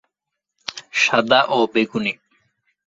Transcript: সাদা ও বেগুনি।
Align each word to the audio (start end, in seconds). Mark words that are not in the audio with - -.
সাদা 0.93 1.39
ও 1.49 1.59
বেগুনি। 1.73 2.13